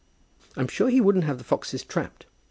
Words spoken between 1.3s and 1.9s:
the foxes